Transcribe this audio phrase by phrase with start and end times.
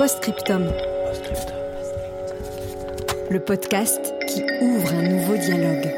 [0.00, 0.64] Postscriptum.
[3.30, 5.92] Le podcast qui ouvre un nouveau dialogue.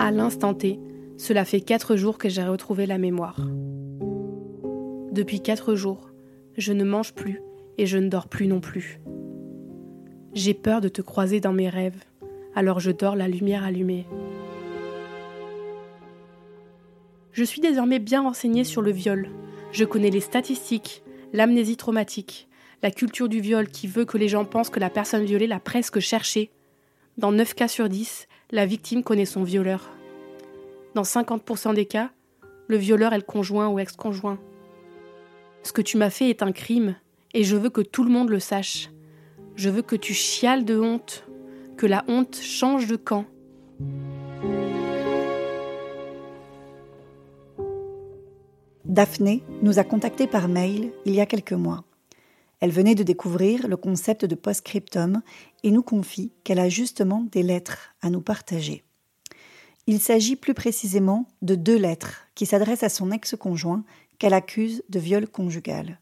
[0.00, 0.80] À l'instant T,
[1.18, 3.38] cela fait quatre jours que j'ai retrouvé la mémoire.
[5.12, 6.10] Depuis quatre jours,
[6.56, 7.40] je ne mange plus
[7.82, 9.00] et je ne dors plus non plus.
[10.34, 12.00] J'ai peur de te croiser dans mes rêves,
[12.54, 14.06] alors je dors la lumière allumée.
[17.32, 19.30] Je suis désormais bien renseignée sur le viol.
[19.72, 22.46] Je connais les statistiques, l'amnésie traumatique,
[22.84, 25.58] la culture du viol qui veut que les gens pensent que la personne violée l'a
[25.58, 26.52] presque cherché.
[27.18, 29.90] Dans 9 cas sur 10, la victime connaît son violeur.
[30.94, 32.12] Dans 50% des cas,
[32.68, 34.38] le violeur est le conjoint ou ex-conjoint.
[35.64, 36.94] Ce que tu m'as fait est un crime,
[37.34, 38.90] et je veux que tout le monde le sache.
[39.56, 41.24] Je veux que tu chiales de honte,
[41.76, 43.26] que la honte change de camp.
[48.84, 51.84] Daphné nous a contactés par mail il y a quelques mois.
[52.60, 55.22] Elle venait de découvrir le concept de postscriptum
[55.64, 58.84] et nous confie qu'elle a justement des lettres à nous partager.
[59.86, 63.82] Il s'agit plus précisément de deux lettres qui s'adressent à son ex-conjoint
[64.18, 65.98] qu'elle accuse de viol conjugal.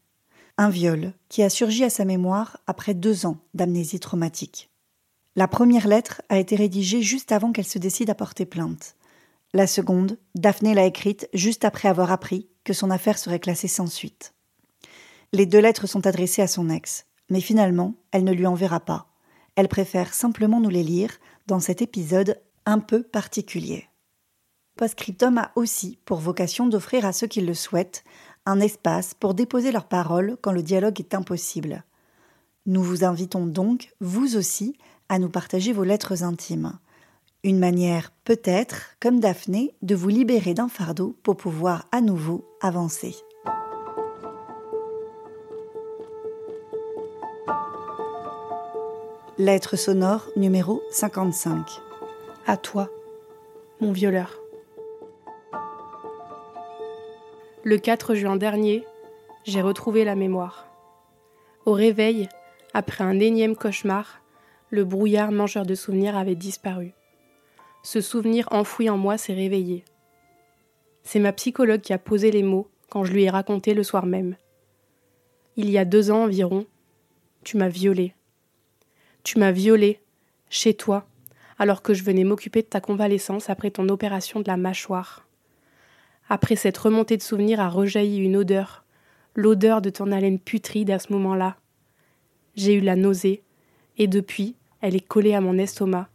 [0.61, 4.69] Un viol qui a surgi à sa mémoire après deux ans d'amnésie traumatique.
[5.35, 8.95] La première lettre a été rédigée juste avant qu'elle se décide à porter plainte.
[9.55, 13.87] La seconde, Daphné l'a écrite juste après avoir appris que son affaire serait classée sans
[13.87, 14.35] suite.
[15.33, 19.07] Les deux lettres sont adressées à son ex, mais finalement, elle ne lui enverra pas.
[19.55, 21.17] Elle préfère simplement nous les lire
[21.47, 23.87] dans cet épisode un peu particulier.
[24.77, 28.03] Postscriptum a aussi pour vocation d'offrir à ceux qui le souhaitent
[28.45, 31.83] un espace pour déposer leurs paroles quand le dialogue est impossible.
[32.65, 34.77] Nous vous invitons donc, vous aussi,
[35.09, 36.77] à nous partager vos lettres intimes.
[37.43, 43.15] Une manière, peut-être, comme Daphné, de vous libérer d'un fardeau pour pouvoir à nouveau avancer.
[49.37, 51.67] Lettre sonore numéro 55.
[52.45, 52.89] À toi,
[53.79, 54.40] mon violeur.
[57.63, 58.83] Le 4 juin dernier,
[59.43, 60.67] j'ai retrouvé la mémoire.
[61.65, 62.27] Au réveil,
[62.73, 64.23] après un énième cauchemar,
[64.71, 66.93] le brouillard mangeur de souvenirs avait disparu.
[67.83, 69.85] Ce souvenir enfoui en moi s'est réveillé.
[71.03, 74.07] C'est ma psychologue qui a posé les mots quand je lui ai raconté le soir
[74.07, 74.37] même.
[75.55, 76.65] Il y a deux ans environ,
[77.43, 78.15] tu m'as violée.
[79.23, 79.99] Tu m'as violée,
[80.49, 81.05] chez toi,
[81.59, 85.27] alors que je venais m'occuper de ta convalescence après ton opération de la mâchoire.
[86.33, 88.85] Après cette remontée de souvenirs a rejailli une odeur,
[89.35, 91.57] l'odeur de ton haleine putride à ce moment-là.
[92.55, 93.43] J'ai eu la nausée,
[93.97, 96.07] et depuis, elle est collée à mon estomac.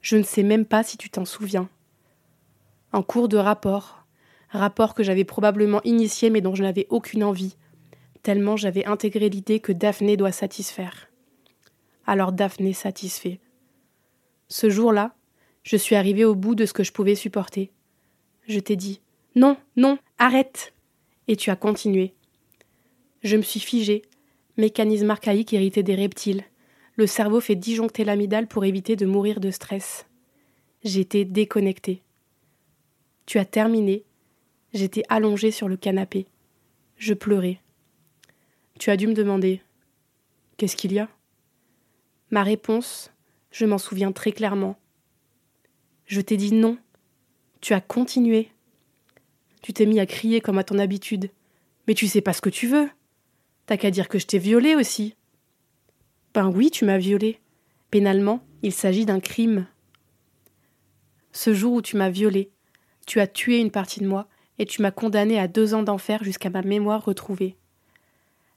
[0.00, 1.68] Je ne sais même pas si tu t'en souviens.
[2.92, 4.06] En cours de rapport,
[4.50, 7.56] rapport que j'avais probablement initié mais dont je n'avais aucune envie,
[8.22, 11.08] tellement j'avais intégré l'idée que Daphné doit satisfaire.
[12.06, 13.40] Alors Daphné satisfait.
[14.46, 15.16] Ce jour-là,
[15.64, 17.72] je suis arrivée au bout de ce que je pouvais supporter.
[18.48, 19.00] Je t'ai dit
[19.34, 20.72] Non, non, arrête
[21.28, 22.14] Et tu as continué.
[23.22, 24.02] Je me suis figée,
[24.56, 26.44] mécanisme archaïque hérité des reptiles.
[26.96, 30.06] Le cerveau fait disjoncter l'amidale pour éviter de mourir de stress.
[30.84, 32.02] J'étais déconnectée.
[33.26, 34.04] Tu as terminé.
[34.74, 36.26] J'étais allongée sur le canapé.
[36.96, 37.60] Je pleurais.
[38.78, 39.62] Tu as dû me demander
[40.56, 41.08] Qu'est-ce qu'il y a?
[42.30, 43.12] Ma réponse,
[43.50, 44.78] je m'en souviens très clairement.
[46.06, 46.78] Je t'ai dit non.
[47.62, 48.50] Tu as continué.
[49.62, 51.30] Tu t'es mis à crier comme à ton habitude.
[51.86, 52.90] Mais tu sais pas ce que tu veux.
[53.66, 55.14] T'as qu'à dire que je t'ai violé aussi.
[56.34, 57.38] Ben oui, tu m'as violé.
[57.92, 59.68] Pénalement, il s'agit d'un crime.
[61.30, 62.50] Ce jour où tu m'as violé,
[63.06, 64.26] tu as tué une partie de moi
[64.58, 67.56] et tu m'as condamné à deux ans d'enfer jusqu'à ma mémoire retrouvée.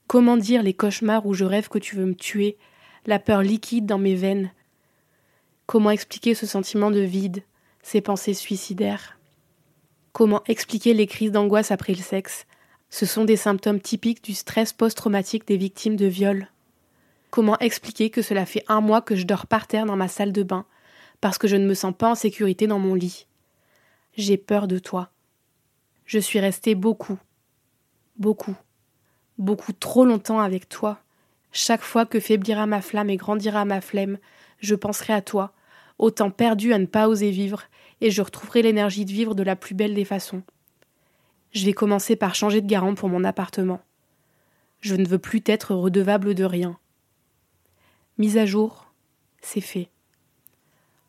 [0.07, 2.57] Comment dire les cauchemars où je rêve que tu veux me tuer,
[3.05, 4.51] la peur liquide dans mes veines?
[5.67, 7.43] Comment expliquer ce sentiment de vide,
[7.85, 9.19] ces pensées suicidaires
[10.11, 12.47] Comment expliquer les crises d'angoisse après le sexe?
[12.89, 16.49] Ce sont des symptômes typiques du stress post-traumatique des victimes de viol.
[17.29, 20.31] Comment expliquer que cela fait un mois que je dors par terre dans ma salle
[20.31, 20.65] de bain
[21.21, 23.27] parce que je ne me sens pas en sécurité dans mon lit?
[24.17, 25.11] J'ai peur de toi.
[26.07, 27.19] Je suis restée beaucoup,
[28.17, 28.55] beaucoup,
[29.37, 30.97] beaucoup trop longtemps avec toi.
[31.51, 34.17] Chaque fois que faiblira ma flamme et grandira ma flemme,
[34.59, 35.53] je penserai à toi,
[35.97, 37.63] autant perdu à ne pas oser vivre,
[38.01, 40.43] et je retrouverai l'énergie de vivre de la plus belle des façons.
[41.51, 43.81] Je vais commencer par changer de garant pour mon appartement.
[44.81, 46.77] Je ne veux plus être redevable de rien.
[48.17, 48.91] Mise à jour,
[49.41, 49.89] c'est fait.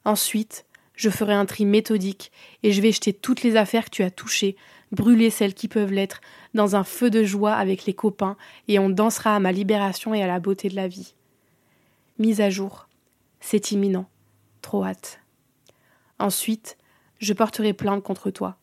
[0.05, 4.03] Ensuite, je ferai un tri méthodique et je vais jeter toutes les affaires que tu
[4.03, 4.57] as touchées,
[4.93, 6.21] brûler celles qui peuvent l'être,
[6.55, 8.37] dans un feu de joie avec les copains,
[8.69, 11.15] et on dansera à ma libération et à la beauté de la vie.
[12.19, 12.89] Mise à jour,
[13.41, 14.09] c'est imminent,
[14.75, 15.21] hâte.
[16.19, 16.77] Ensuite,
[17.19, 18.57] je porterai plainte contre toi.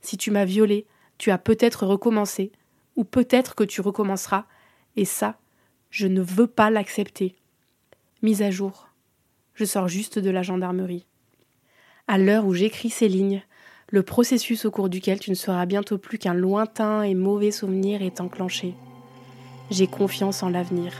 [0.00, 0.86] Si tu m'as violé,
[1.18, 2.52] tu as peut-être recommencé,
[2.96, 4.46] ou peut-être que tu recommenceras,
[4.96, 5.38] et ça,
[5.90, 7.36] je ne veux pas l'accepter.
[8.22, 8.88] Mise à jour.
[9.54, 11.06] Je sors juste de la gendarmerie.
[12.08, 13.42] À l'heure où j'écris ces lignes,
[13.88, 18.02] le processus au cours duquel tu ne seras bientôt plus qu'un lointain et mauvais souvenir
[18.02, 18.74] est enclenché.
[19.70, 20.92] J'ai confiance en l'avenir.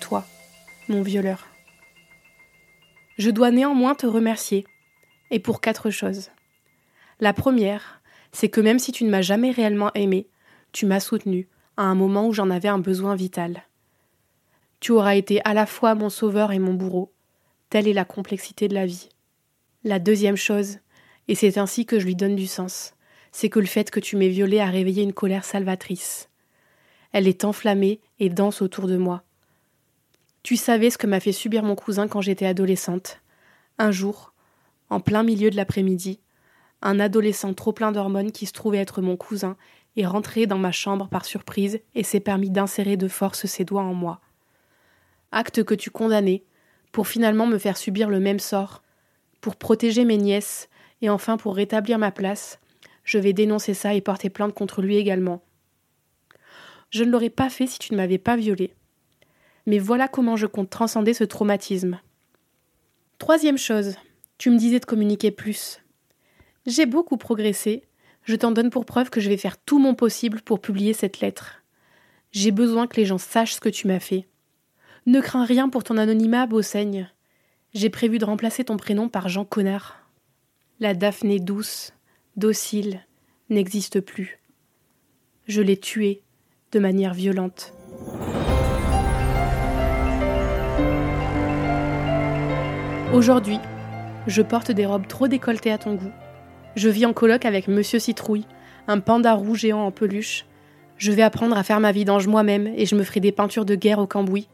[0.00, 0.26] Toi,
[0.88, 1.46] mon violeur.
[3.18, 4.66] Je dois néanmoins te remercier,
[5.30, 6.30] et pour quatre choses.
[7.20, 8.00] La première,
[8.32, 10.26] c'est que même si tu ne m'as jamais réellement aimé,
[10.72, 13.62] tu m'as soutenu à un moment où j'en avais un besoin vital.
[14.80, 17.12] Tu auras été à la fois mon sauveur et mon bourreau.
[17.68, 19.10] Telle est la complexité de la vie.
[19.84, 20.78] La deuxième chose,
[21.28, 22.94] et c'est ainsi que je lui donne du sens,
[23.32, 26.28] c'est que le fait que tu m'aies violée a réveillé une colère salvatrice.
[27.12, 29.22] Elle est enflammée et danse autour de moi.
[30.42, 33.20] Tu savais ce que m'a fait subir mon cousin quand j'étais adolescente.
[33.78, 34.32] Un jour,
[34.88, 36.20] en plein milieu de l'après-midi,
[36.82, 39.56] un adolescent trop plein d'hormones qui se trouvait être mon cousin
[39.96, 43.82] est rentré dans ma chambre par surprise et s'est permis d'insérer de force ses doigts
[43.82, 44.20] en moi.
[45.32, 46.44] Acte que tu condamnais,
[46.92, 48.82] pour finalement me faire subir le même sort,
[49.40, 50.68] pour protéger mes nièces,
[51.02, 52.58] et enfin pour rétablir ma place,
[53.04, 55.42] je vais dénoncer ça et porter plainte contre lui également.
[56.90, 58.74] Je ne l'aurais pas fait si tu ne m'avais pas violée.
[59.66, 62.00] Mais voilà comment je compte transcender ce traumatisme.
[63.18, 63.96] Troisième chose,
[64.38, 65.80] tu me disais de communiquer plus.
[66.66, 67.82] J'ai beaucoup progressé.
[68.24, 71.20] Je t'en donne pour preuve que je vais faire tout mon possible pour publier cette
[71.20, 71.62] lettre.
[72.32, 74.26] J'ai besoin que les gens sachent ce que tu m'as fait.
[75.06, 77.10] Ne crains rien pour ton anonymat, Beauseigne.
[77.74, 80.06] J'ai prévu de remplacer ton prénom par Jean Connard.
[80.78, 81.92] La Daphné douce,
[82.36, 83.00] docile,
[83.48, 84.38] n'existe plus.
[85.46, 86.22] Je l'ai tuée
[86.72, 87.72] de manière violente.
[93.12, 93.58] Aujourd'hui,
[94.28, 96.12] je porte des robes trop décolletées à ton goût.
[96.76, 98.46] Je vis en coloc avec Monsieur Citrouille,
[98.86, 100.46] un panda roux géant en peluche.
[100.96, 103.74] Je vais apprendre à faire ma vidange moi-même et je me ferai des peintures de
[103.74, 104.46] guerre au cambouis.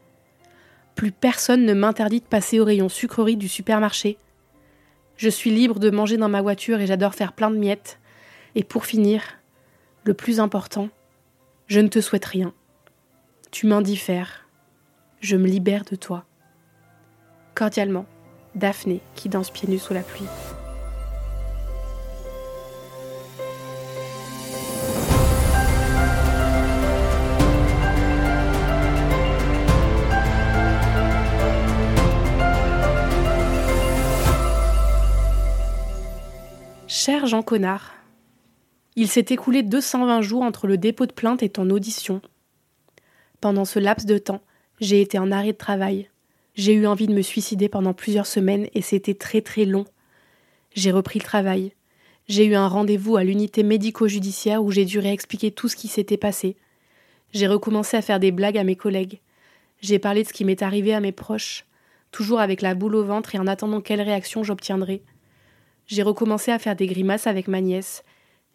[0.95, 4.17] Plus personne ne m'interdit de passer au rayon sucrerie du supermarché.
[5.17, 7.99] Je suis libre de manger dans ma voiture et j'adore faire plein de miettes.
[8.55, 9.21] Et pour finir,
[10.03, 10.89] le plus important,
[11.67, 12.53] je ne te souhaite rien.
[13.51, 14.47] Tu m'indiffères.
[15.21, 16.25] Je me libère de toi.
[17.53, 18.07] Cordialement,
[18.57, 20.25] Daphné qui danse pieds nus sous la pluie.
[36.87, 37.93] Cher Jean Connard,
[38.95, 42.21] il s'est écoulé 220 jours entre le dépôt de plainte et ton audition.
[43.39, 44.41] Pendant ce laps de temps,
[44.79, 46.09] j'ai été en arrêt de travail.
[46.57, 49.85] J'ai eu envie de me suicider pendant plusieurs semaines et c'était très très long.
[50.73, 51.73] J'ai repris le travail.
[52.27, 56.17] J'ai eu un rendez-vous à l'unité médico-judiciaire où j'ai dû réexpliquer tout ce qui s'était
[56.17, 56.57] passé.
[57.31, 59.21] J'ai recommencé à faire des blagues à mes collègues.
[59.81, 61.67] J'ai parlé de ce qui m'est arrivé à mes proches,
[62.11, 65.03] toujours avec la boule au ventre et en attendant quelle réaction j'obtiendrais.
[65.85, 68.03] J'ai recommencé à faire des grimaces avec ma nièce.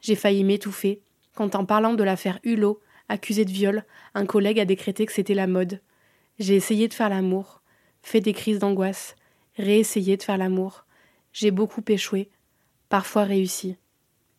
[0.01, 1.01] J'ai failli m'étouffer
[1.37, 3.85] quand, en parlant de l'affaire Hulot, accusée de viol,
[4.17, 5.81] un collègue a décrété que c'était la mode.
[6.41, 7.62] J'ai essayé de faire l'amour,
[8.03, 9.17] fait des crises d'angoisse,
[9.57, 10.85] réessayé de faire l'amour.
[11.33, 12.29] J'ai beaucoup échoué,
[12.89, 13.77] parfois réussi.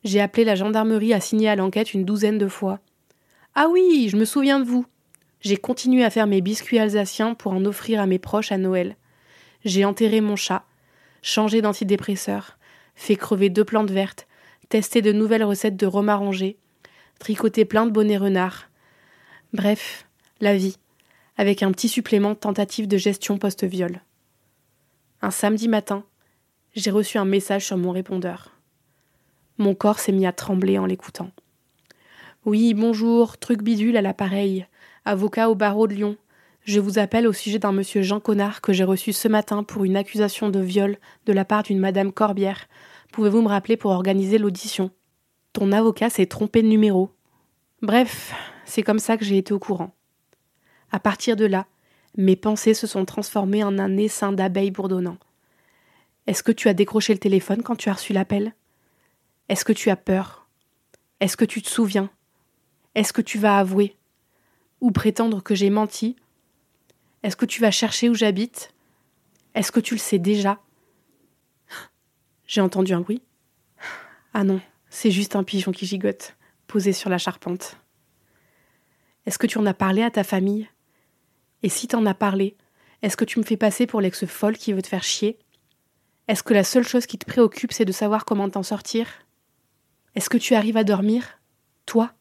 [0.04, 2.80] J'ai appelé la gendarmerie à signer à l'enquête une douzaine de fois.
[3.56, 4.86] Ah oui, je me souviens de vous.
[5.40, 8.96] J'ai continué à faire mes biscuits alsaciens pour en offrir à mes proches à Noël.
[9.66, 10.66] J'ai enterré mon chat,
[11.22, 12.58] changé d'antidépresseur,
[12.96, 14.28] fait crever deux plantes vertes,
[14.70, 16.58] testé de nouvelles recettes de rhum arrangé.
[17.20, 18.70] tricoter plein de bonnets renards.
[19.54, 20.08] Bref,
[20.42, 20.78] la vie,
[21.38, 24.02] avec un petit supplément tentative de gestion post-viol.
[25.22, 26.04] Un samedi matin,
[26.76, 28.52] j'ai reçu un message sur mon répondeur.
[29.58, 31.32] Mon corps s'est mis à trembler en l'écoutant.
[32.46, 34.68] Oui, bonjour, truc bidule à l'appareil,
[35.06, 36.18] avocat au barreau de Lyon.
[36.66, 39.86] Je vous appelle au sujet d'un monsieur Jean Connard que j'ai reçu ce matin pour
[39.86, 42.68] une accusation de viol de la part d'une madame Corbière.
[43.12, 44.92] Pouvez-vous me rappeler pour organiser l'audition?
[45.52, 47.12] Ton avocat s'est trompé de numéro.
[47.82, 48.34] Bref,
[48.66, 49.94] c'est comme ça que j'ai été au courant.
[50.94, 51.66] À partir de là,
[52.18, 55.18] mes pensées se sont transformées en un essaim d'abeilles bourdonnant.
[56.28, 58.54] Est-ce que tu as décroché le téléphone quand tu as reçu l'appel?
[59.50, 60.48] Est-ce que tu as peur?
[61.20, 62.12] Est-ce que tu te souviens?
[62.94, 63.98] Est-ce que tu vas avouer?
[64.82, 66.16] Ou prétendre que j'ai menti?
[67.24, 68.72] Est-ce que tu vas chercher où j'habite?
[69.56, 70.62] Est-ce que tu le sais déjà?
[72.46, 73.24] J'ai entendu un bruit.
[74.36, 77.78] Ah non, c'est juste un pigeon qui gigote, posé sur la charpente.
[79.26, 80.70] Est-ce que tu en as parlé à ta famille?
[81.64, 82.56] Et si t'en as parlé,
[83.02, 85.40] est-ce que tu me fais passer pour l'ex folle qui veut te faire chier?
[86.28, 89.08] Est-ce que la seule chose qui te préoccupe, c'est de savoir comment t'en sortir?
[90.16, 91.40] Est-ce que tu arrives à dormir?
[91.86, 92.12] Toi?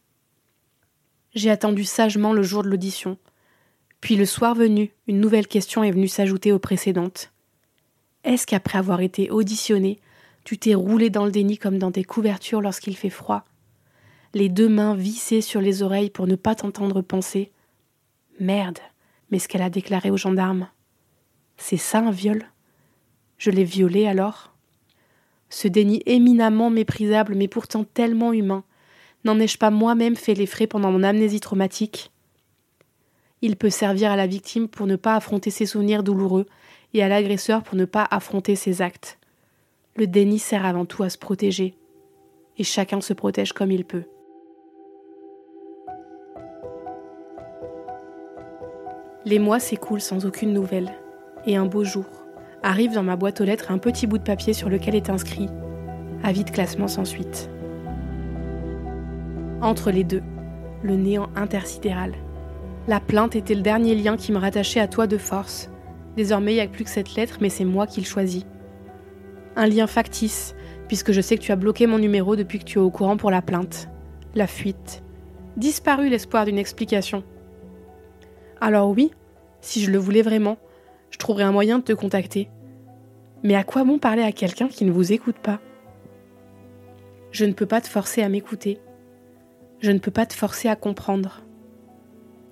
[1.34, 3.18] J'ai attendu sagement le jour de l'audition.
[4.00, 7.32] Puis le soir venu, une nouvelle question est venue s'ajouter aux précédentes.
[8.25, 10.00] Est-ce qu'après avoir été auditionné,
[10.44, 13.44] tu t'es roulé dans le déni comme dans tes couvertures lorsqu'il fait froid?
[14.34, 17.52] Les deux mains vissées sur les oreilles pour ne pas t'entendre penser.
[18.40, 18.78] Merde,
[19.33, 20.69] mais ce qu'elle a déclaré aux gendarmes.
[21.57, 22.45] C'est ça un viol?
[23.39, 24.53] Je l'ai violé alors?
[25.49, 28.62] Ce déni éminemment méprisable, mais pourtant tellement humain,
[29.25, 32.12] n'en ai-je pas moi-même fait les frais pendant mon amnésie traumatique?
[33.41, 36.47] Il peut servir à la victime pour ne pas affronter ses souvenirs douloureux
[36.93, 39.19] et à l'agresseur pour ne pas affronter ses actes.
[39.97, 41.75] Le déni sert avant tout à se protéger,
[42.59, 44.05] et chacun se protège comme il peut.
[49.25, 50.91] Les mois s'écoulent sans aucune nouvelle,
[51.47, 52.07] et un beau jour,
[52.64, 55.49] arrive dans ma boîte aux lettres un petit bout de papier sur lequel est inscrit
[56.25, 57.49] Avis de classement sans suite.
[59.61, 60.23] Entre les deux,
[60.83, 62.14] le néant intersidéral.
[62.88, 65.71] La plainte était le dernier lien qui me rattachait à toi de force.
[66.17, 68.45] Désormais, il n'y a plus que cette lettre, mais c'est moi qui le choisis.
[69.55, 70.57] Un lien factice,
[70.88, 73.17] puisque je sais que tu as bloqué mon numéro depuis que tu es au courant
[73.17, 73.88] pour la plainte.
[74.35, 75.05] La fuite.
[75.57, 77.23] Disparu l'espoir d'une explication.
[78.64, 79.11] Alors oui,
[79.61, 80.57] si je le voulais vraiment,
[81.11, 82.49] je trouverai un moyen de te contacter.
[83.42, 85.59] Mais à quoi bon parler à quelqu'un qui ne vous écoute pas?
[87.33, 88.78] Je ne peux pas te forcer à m'écouter.
[89.81, 91.42] Je ne peux pas te forcer à comprendre.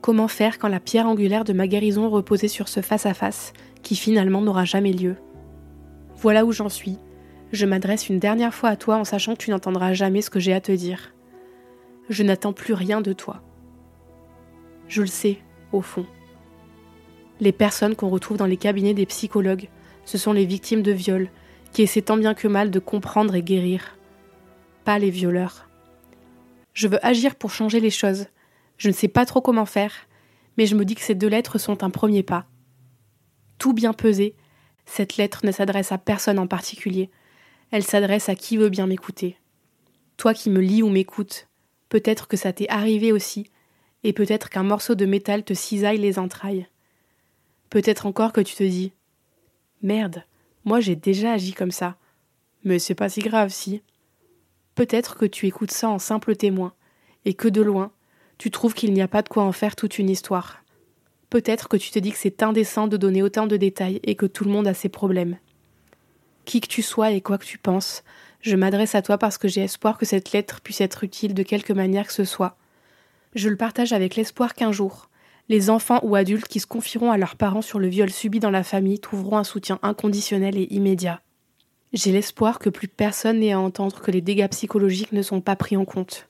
[0.01, 3.53] Comment faire quand la pierre angulaire de ma guérison reposait sur ce face-à-face
[3.85, 5.15] qui finalement n'aura jamais lieu?
[6.17, 6.99] Voilà où j'en suis.
[7.53, 10.41] Je m'adresse une dernière fois à toi en sachant que tu n'entendras jamais ce que
[10.41, 11.15] j'ai à te dire.
[12.09, 13.45] Je n'attends plus rien de toi.
[14.89, 15.39] Je le sais,
[15.73, 16.07] au fond.
[17.41, 19.69] Les personnes qu'on retrouve dans les cabinets des psychologues,
[20.05, 21.31] ce sont les victimes de viol,
[21.73, 23.97] qui essaient tant bien que mal de comprendre et guérir.
[24.85, 25.69] Pas les violeurs.
[26.75, 28.27] Je veux agir pour changer les choses.
[28.77, 29.93] Je ne sais pas trop comment faire,
[30.57, 32.47] mais je me dis que ces deux lettres sont un premier pas.
[33.59, 34.35] Tout bien pesé,
[34.87, 37.11] cette lettre ne s'adresse à personne en particulier.
[37.71, 39.37] Elle s'adresse à qui veut bien m'écouter.
[40.17, 41.49] Toi qui me lis ou m'écoutes,
[41.89, 43.51] peut-être que ça t'est arrivé aussi,
[44.05, 46.67] et peut-être qu'un morceau de métal te cisaille les entrailles.
[47.69, 48.93] Peut-être encore que tu te dis
[49.83, 50.25] Merde,
[50.65, 51.97] moi j'ai déjà agi comme ça.
[52.65, 53.83] Mais c'est pas si grave si.
[54.75, 56.75] Peut-être que tu écoutes ça en simple témoin,
[57.25, 57.93] et que de loin,
[58.39, 60.63] tu trouves qu'il n'y a pas de quoi en faire toute une histoire.
[61.29, 64.27] Peut-être que tu te dis que c'est indécent de donner autant de détails et que
[64.27, 65.39] tout le monde a ses problèmes.
[66.45, 68.03] Qui que tu sois et quoi que tu penses,
[68.41, 71.43] je m'adresse à toi parce que j'ai espoir que cette lettre puisse être utile de
[71.43, 72.57] quelque manière que ce soit.
[73.35, 75.09] Je le partage avec l'espoir qu'un jour,
[75.49, 78.51] les enfants ou adultes qui se confieront à leurs parents sur le viol subi dans
[78.51, 81.23] la famille trouveront un soutien inconditionnel et immédiat.
[81.93, 85.57] J'ai l'espoir que plus personne n'ait à entendre que les dégâts psychologiques ne sont pas
[85.57, 86.29] pris en compte.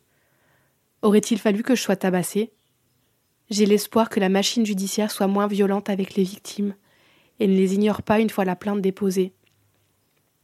[1.02, 2.50] Aurait-il fallu que je sois tabassée?
[3.50, 6.74] J'ai l'espoir que la machine judiciaire soit moins violente avec les victimes
[7.40, 9.34] et ne les ignore pas une fois la plainte déposée.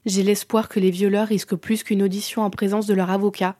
[0.04, 3.56] J'ai l'espoir que les violeurs risquent plus qu'une audition en présence de leur avocat,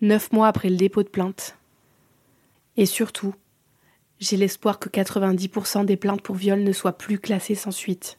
[0.00, 1.56] neuf mois après le dépôt de plainte.
[2.76, 3.34] Et surtout,
[4.18, 8.18] j'ai l'espoir que 90% des plaintes pour viol ne soient plus classées sans suite.